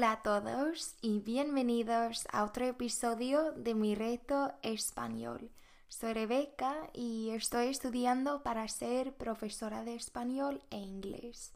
Hola 0.00 0.12
a 0.12 0.22
todos 0.22 0.94
y 1.02 1.18
bienvenidos 1.18 2.26
a 2.32 2.44
otro 2.44 2.64
episodio 2.64 3.52
de 3.52 3.74
mi 3.74 3.94
reto 3.94 4.50
español. 4.62 5.50
Soy 5.88 6.14
Rebeca 6.14 6.88
y 6.94 7.28
estoy 7.32 7.66
estudiando 7.66 8.42
para 8.42 8.66
ser 8.68 9.14
profesora 9.18 9.84
de 9.84 9.94
español 9.94 10.62
e 10.70 10.78
inglés. 10.78 11.52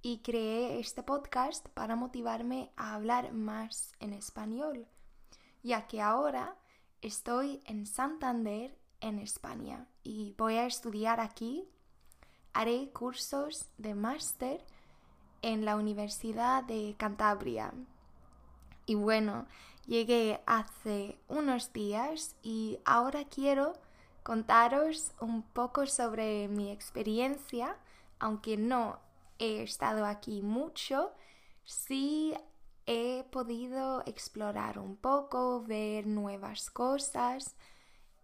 Y 0.00 0.18
creé 0.18 0.78
este 0.78 1.02
podcast 1.02 1.68
para 1.70 1.96
motivarme 1.96 2.70
a 2.76 2.94
hablar 2.94 3.32
más 3.32 3.90
en 3.98 4.12
español, 4.12 4.86
ya 5.64 5.88
que 5.88 6.00
ahora 6.00 6.56
estoy 7.02 7.64
en 7.64 7.84
Santander, 7.84 8.78
en 9.00 9.18
España, 9.18 9.88
y 10.04 10.36
voy 10.38 10.54
a 10.54 10.66
estudiar 10.66 11.18
aquí. 11.18 11.68
Haré 12.52 12.92
cursos 12.92 13.66
de 13.76 13.96
máster 13.96 14.64
en 15.42 15.64
la 15.64 15.76
Universidad 15.76 16.64
de 16.64 16.94
Cantabria. 16.98 17.72
Y 18.86 18.94
bueno, 18.94 19.46
llegué 19.86 20.40
hace 20.46 21.18
unos 21.28 21.72
días 21.72 22.36
y 22.42 22.78
ahora 22.84 23.24
quiero 23.24 23.74
contaros 24.22 25.12
un 25.20 25.42
poco 25.42 25.86
sobre 25.86 26.48
mi 26.48 26.70
experiencia, 26.70 27.76
aunque 28.18 28.56
no 28.56 28.98
he 29.38 29.62
estado 29.62 30.04
aquí 30.04 30.42
mucho, 30.42 31.12
sí 31.64 32.34
he 32.86 33.24
podido 33.30 34.02
explorar 34.06 34.78
un 34.78 34.96
poco, 34.96 35.62
ver 35.62 36.06
nuevas 36.06 36.70
cosas 36.70 37.54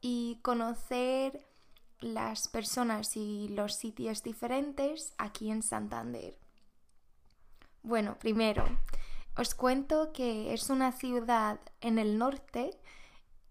y 0.00 0.40
conocer 0.42 1.46
las 2.00 2.48
personas 2.48 3.16
y 3.16 3.48
los 3.48 3.74
sitios 3.74 4.22
diferentes 4.22 5.14
aquí 5.16 5.50
en 5.50 5.62
Santander. 5.62 6.43
Bueno, 7.86 8.18
primero, 8.18 8.64
os 9.36 9.54
cuento 9.54 10.10
que 10.14 10.54
es 10.54 10.70
una 10.70 10.90
ciudad 10.90 11.60
en 11.82 11.98
el 11.98 12.16
norte 12.16 12.70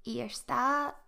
y 0.03 0.21
está 0.21 0.99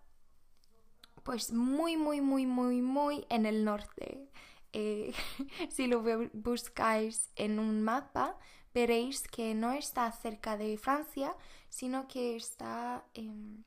pues 1.24 1.52
muy, 1.52 1.98
muy, 1.98 2.22
muy, 2.22 2.46
muy, 2.46 2.84
muy 2.84 3.26
en 3.30 3.48
el 3.48 3.66
norte. 3.66 4.30
Eh, 4.74 5.12
si 5.70 5.88
lo 5.88 6.04
buscáis 6.34 7.32
en 7.36 7.58
un 7.58 7.82
mapa, 7.82 8.38
veréis 8.76 9.24
que 9.24 9.56
no 9.56 9.72
está 9.72 10.12
cerca 10.12 10.56
de 10.56 10.78
Francia, 10.78 11.36
sino 11.70 12.08
que 12.08 12.36
está 12.36 13.08
em, 13.16 13.64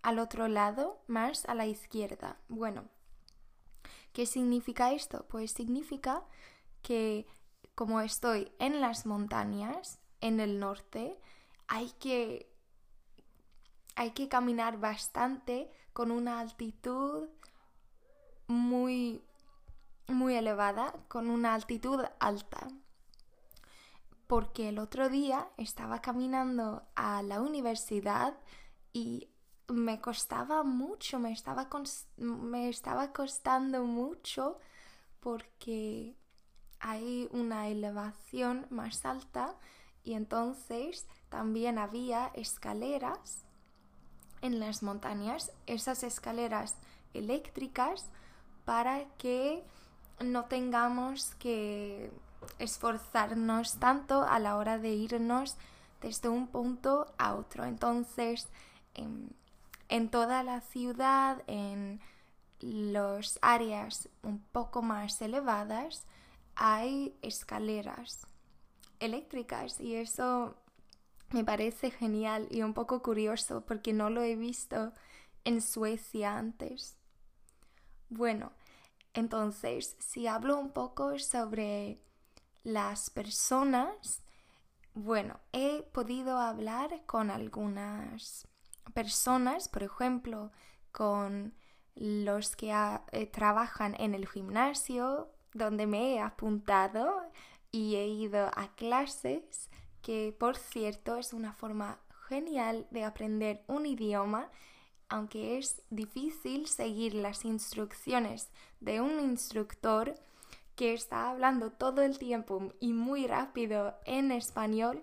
al 0.00 0.18
otro 0.18 0.48
lado, 0.48 1.02
más 1.06 1.44
a 1.44 1.54
la 1.54 1.66
izquierda. 1.66 2.40
Bueno, 2.48 2.88
¿qué 4.14 4.24
significa 4.24 4.92
esto? 4.92 5.26
Pues 5.28 5.52
significa 5.52 6.24
que 6.80 7.26
como 7.78 8.00
estoy 8.00 8.50
en 8.58 8.80
las 8.80 9.06
montañas, 9.06 10.00
en 10.20 10.40
el 10.40 10.58
norte, 10.58 11.16
hay 11.68 11.92
que, 12.00 12.52
hay 13.94 14.10
que 14.10 14.28
caminar 14.28 14.80
bastante 14.80 15.70
con 15.92 16.10
una 16.10 16.40
altitud 16.40 17.28
muy, 18.48 19.22
muy 20.08 20.34
elevada, 20.34 20.92
con 21.06 21.30
una 21.30 21.54
altitud 21.54 22.04
alta. 22.18 22.66
Porque 24.26 24.70
el 24.70 24.80
otro 24.80 25.08
día 25.08 25.48
estaba 25.56 26.00
caminando 26.00 26.82
a 26.96 27.22
la 27.22 27.40
universidad 27.40 28.36
y 28.92 29.30
me 29.68 30.00
costaba 30.00 30.64
mucho, 30.64 31.20
me 31.20 31.30
estaba, 31.30 31.68
me 32.16 32.70
estaba 32.70 33.12
costando 33.12 33.84
mucho 33.84 34.58
porque 35.20 36.16
hay 36.80 37.28
una 37.32 37.68
elevación 37.68 38.66
más 38.70 39.04
alta 39.04 39.54
y 40.04 40.14
entonces 40.14 41.06
también 41.28 41.78
había 41.78 42.30
escaleras 42.34 43.44
en 44.40 44.60
las 44.60 44.82
montañas, 44.82 45.52
esas 45.66 46.02
escaleras 46.02 46.76
eléctricas 47.14 48.06
para 48.64 49.04
que 49.16 49.64
no 50.20 50.44
tengamos 50.44 51.34
que 51.36 52.10
esforzarnos 52.58 53.78
tanto 53.78 54.22
a 54.22 54.38
la 54.38 54.56
hora 54.56 54.78
de 54.78 54.90
irnos 54.90 55.56
desde 56.00 56.28
un 56.28 56.46
punto 56.46 57.12
a 57.18 57.34
otro. 57.34 57.64
Entonces, 57.64 58.48
en, 58.94 60.08
toda 60.10 60.42
la 60.42 60.60
ciudad, 60.60 61.42
en 61.46 62.00
las 62.60 63.38
áreas 63.42 64.08
un 64.22 64.40
poco 64.52 64.82
más 64.82 65.20
elevadas, 65.22 66.06
hay 66.58 67.16
escaleras 67.22 68.26
eléctricas 68.98 69.80
y 69.80 69.94
eso 69.94 70.56
me 71.30 71.44
parece 71.44 71.90
genial 71.90 72.48
y 72.50 72.62
un 72.62 72.74
poco 72.74 73.00
curioso 73.00 73.64
porque 73.64 73.92
no 73.92 74.10
lo 74.10 74.22
he 74.22 74.34
visto 74.34 74.92
en 75.44 75.62
Suecia 75.62 76.36
antes. 76.36 76.96
Bueno, 78.08 78.52
entonces, 79.14 79.96
si 80.00 80.26
hablo 80.26 80.58
un 80.58 80.72
poco 80.72 81.18
sobre 81.20 82.00
las 82.64 83.08
personas, 83.10 84.22
bueno, 84.94 85.38
he 85.52 85.82
podido 85.92 86.38
hablar 86.38 87.02
con 87.06 87.30
algunas 87.30 88.48
personas, 88.94 89.68
por 89.68 89.84
ejemplo, 89.84 90.50
con 90.90 91.54
los 91.94 92.56
que 92.56 92.74
eh, 93.12 93.26
trabajan 93.26 93.94
en 94.00 94.14
el 94.14 94.26
gimnasio, 94.26 95.30
donde 95.54 95.86
me 95.86 96.14
he 96.14 96.20
apuntado 96.20 97.22
y 97.70 97.96
he 97.96 98.06
ido 98.06 98.50
a 98.54 98.68
clases, 98.74 99.68
que 100.02 100.34
por 100.38 100.56
cierto 100.56 101.16
es 101.16 101.32
una 101.32 101.52
forma 101.52 101.98
genial 102.28 102.86
de 102.90 103.04
aprender 103.04 103.62
un 103.66 103.86
idioma, 103.86 104.50
aunque 105.08 105.58
es 105.58 105.82
difícil 105.90 106.66
seguir 106.66 107.14
las 107.14 107.44
instrucciones 107.44 108.50
de 108.80 109.00
un 109.00 109.20
instructor 109.20 110.14
que 110.76 110.92
está 110.92 111.30
hablando 111.30 111.72
todo 111.72 112.02
el 112.02 112.18
tiempo 112.18 112.72
y 112.78 112.92
muy 112.92 113.26
rápido 113.26 113.96
en 114.04 114.30
español 114.30 115.02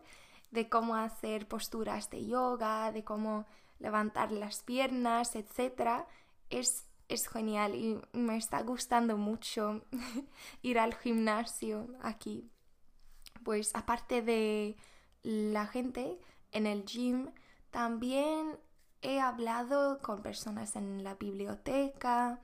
de 0.52 0.70
cómo 0.70 0.96
hacer 0.96 1.48
posturas 1.48 2.10
de 2.10 2.26
yoga, 2.26 2.92
de 2.92 3.04
cómo 3.04 3.46
levantar 3.80 4.32
las 4.32 4.64
piernas, 4.64 5.36
etc. 5.36 6.06
Es 6.50 6.86
es 7.08 7.28
genial 7.28 7.76
y 7.76 8.00
me 8.14 8.38
está 8.38 8.62
gustando 8.62 9.18
mucho 9.18 9.82
ir 10.62 10.80
al 10.80 10.96
gimnasio 10.96 11.88
aquí. 12.02 12.50
Pues 13.44 13.72
aparte 13.76 14.22
de 14.22 14.78
la 15.24 15.68
gente 15.68 16.20
en 16.52 16.66
el 16.66 16.86
gym, 16.86 17.32
también 17.72 18.58
he 19.02 19.20
hablado 19.20 20.00
con 20.00 20.22
personas 20.22 20.76
en 20.76 21.04
la 21.04 21.16
biblioteca. 21.16 22.40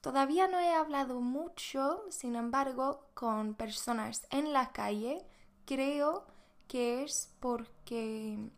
Todavía 0.00 0.48
no 0.48 0.58
he 0.58 0.74
hablado 0.74 1.20
mucho, 1.20 2.04
sin 2.10 2.36
embargo, 2.36 3.08
con 3.14 3.54
personas 3.54 4.26
en 4.30 4.52
la 4.52 4.72
calle. 4.72 5.24
Creo 5.66 6.26
que 6.68 7.04
es 7.04 7.32
porque 7.40 8.50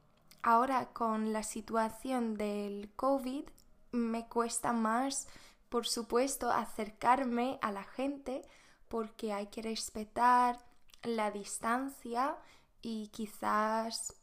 ahora 0.42 0.92
con 0.92 1.32
la 1.32 1.42
situación 1.42 2.34
del 2.34 2.90
COVID 2.96 3.44
me 3.92 4.26
cuesta 4.28 4.72
más, 4.72 5.28
por 5.68 5.86
supuesto, 5.86 6.50
acercarme 6.50 7.58
a 7.62 7.72
la 7.72 7.84
gente 7.84 8.42
porque 8.88 9.32
hay 9.32 9.48
que 9.48 9.62
respetar 9.62 10.58
la 11.02 11.30
distancia 11.30 12.36
y 12.82 13.08
quizás 13.08 14.14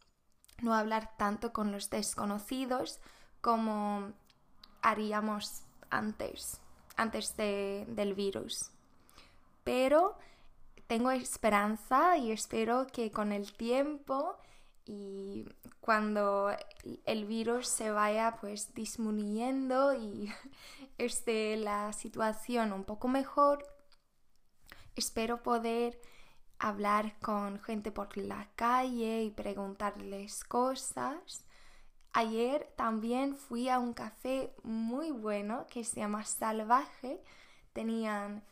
no 0.61 0.73
hablar 0.73 1.15
tanto 1.17 1.53
con 1.53 1.71
los 1.71 1.89
desconocidos 1.89 2.99
como 3.41 4.13
haríamos 4.81 5.63
antes, 5.89 6.59
antes 6.95 7.35
del 7.37 8.13
virus. 8.13 8.71
Pero 9.63 10.17
tengo 10.87 11.11
esperanza 11.11 12.17
y 12.17 12.31
espero 12.31 12.87
que 12.87 13.11
con 13.11 13.31
el 13.31 13.53
tiempo 13.53 14.37
y 14.85 15.45
cuando 15.85 16.49
el 17.05 17.25
virus 17.25 17.67
se 17.67 17.91
vaya 17.91 18.37
pues 18.41 18.73
disminuyendo 18.73 19.93
y 19.93 20.33
esté 20.97 21.57
la 21.57 21.93
situación 21.93 22.73
un 22.73 22.85
poco 22.85 23.07
mejor, 23.07 23.63
espero 24.95 25.43
poder 25.43 26.01
hablar 26.57 27.19
con 27.19 27.59
gente 27.59 27.91
por 27.91 28.17
la 28.17 28.49
calle 28.55 29.21
y 29.25 29.29
preguntarles 29.29 30.43
cosas. 30.43 31.45
Ayer 32.13 32.67
también 32.75 33.35
fui 33.35 33.69
a 33.69 33.77
un 33.77 33.93
café 33.93 34.55
muy 34.63 35.11
bueno 35.11 35.67
que 35.69 35.83
se 35.83 35.99
llama 35.99 36.23
Salvaje. 36.23 37.21
Tenían 37.73 38.43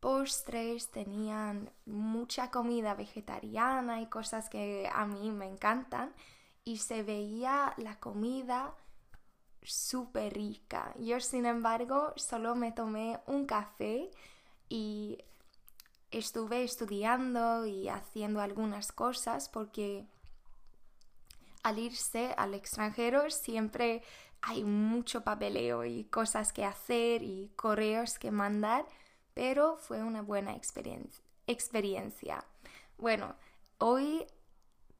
postres, 0.00 0.90
tenían 0.90 1.70
mucha 1.86 2.50
comida 2.50 2.92
vegetariana 2.92 4.02
y 4.02 4.08
cosas 4.08 4.50
que 4.50 4.90
a 4.92 5.06
mí 5.06 5.30
me 5.30 5.46
encantan 5.46 6.12
y 6.66 6.78
se 6.78 7.04
veía 7.04 7.72
la 7.76 7.98
comida 8.00 8.74
súper 9.62 10.34
rica. 10.34 10.92
Yo, 10.98 11.20
sin 11.20 11.46
embargo, 11.46 12.12
solo 12.16 12.56
me 12.56 12.72
tomé 12.72 13.20
un 13.26 13.46
café 13.46 14.10
y 14.68 15.24
estuve 16.10 16.64
estudiando 16.64 17.66
y 17.66 17.88
haciendo 17.88 18.40
algunas 18.40 18.90
cosas 18.90 19.48
porque 19.48 20.06
al 21.62 21.78
irse 21.78 22.34
al 22.36 22.52
extranjero 22.54 23.30
siempre 23.30 24.02
hay 24.42 24.64
mucho 24.64 25.22
papeleo 25.22 25.84
y 25.84 26.04
cosas 26.04 26.52
que 26.52 26.64
hacer 26.64 27.22
y 27.22 27.52
correos 27.54 28.18
que 28.18 28.32
mandar, 28.32 28.86
pero 29.34 29.76
fue 29.76 30.02
una 30.02 30.20
buena 30.20 30.56
experiencia. 31.46 32.44
Bueno, 32.98 33.36
hoy 33.78 34.26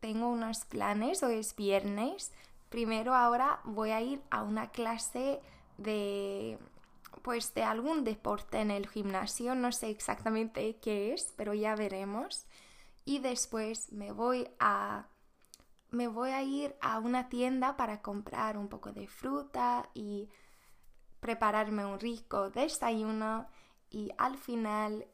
tengo 0.00 0.28
unos 0.28 0.64
planes, 0.64 1.22
hoy 1.22 1.36
es 1.36 1.54
viernes. 1.56 2.32
Primero 2.68 3.14
ahora 3.14 3.60
voy 3.64 3.90
a 3.90 4.00
ir 4.00 4.20
a 4.30 4.42
una 4.42 4.70
clase 4.70 5.40
de 5.78 6.58
pues 7.22 7.54
de 7.54 7.64
algún 7.64 8.04
deporte 8.04 8.60
en 8.60 8.70
el 8.70 8.88
gimnasio, 8.88 9.54
no 9.54 9.72
sé 9.72 9.90
exactamente 9.90 10.76
qué 10.76 11.12
es, 11.12 11.32
pero 11.36 11.54
ya 11.54 11.74
veremos. 11.74 12.46
Y 13.04 13.18
después 13.18 13.92
me 13.92 14.12
voy 14.12 14.48
a 14.60 15.06
me 15.90 16.08
voy 16.08 16.30
a 16.30 16.42
ir 16.42 16.76
a 16.80 16.98
una 16.98 17.28
tienda 17.28 17.76
para 17.76 18.02
comprar 18.02 18.58
un 18.58 18.68
poco 18.68 18.92
de 18.92 19.06
fruta 19.06 19.88
y 19.94 20.28
prepararme 21.20 21.86
un 21.86 21.98
rico 21.98 22.50
desayuno 22.50 23.48
y 23.90 24.12
al 24.18 24.36
final 24.36 25.06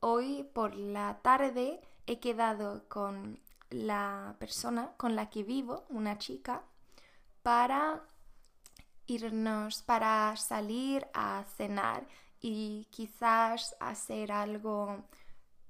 hoy 0.00 0.44
por 0.54 0.74
la 0.74 1.18
tarde 1.22 1.80
he 2.06 2.20
quedado 2.20 2.88
con 2.88 3.40
la 3.70 4.36
persona 4.38 4.92
con 4.96 5.16
la 5.16 5.30
que 5.30 5.42
vivo, 5.42 5.84
una 5.88 6.18
chica, 6.18 6.62
para 7.42 8.02
irnos, 9.06 9.82
para 9.82 10.34
salir 10.36 11.06
a 11.12 11.44
cenar 11.56 12.06
y 12.40 12.86
quizás 12.90 13.76
hacer 13.80 14.32
algo 14.32 15.04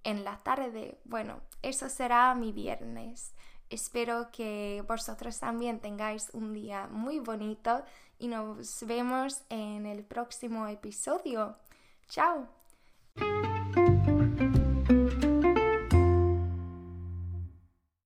en 0.02 0.24
la 0.24 0.38
tarde. 0.38 1.00
Bueno, 1.04 1.40
eso 1.62 1.88
será 1.88 2.34
mi 2.34 2.52
viernes. 2.52 3.34
Espero 3.70 4.30
que 4.30 4.84
vosotros 4.86 5.40
también 5.40 5.80
tengáis 5.80 6.30
un 6.32 6.52
día 6.52 6.86
muy 6.88 7.18
bonito 7.18 7.82
y 8.18 8.28
nos 8.28 8.84
vemos 8.86 9.42
en 9.48 9.86
el 9.86 10.04
próximo 10.04 10.66
episodio. 10.68 11.56
Chao. 12.08 12.48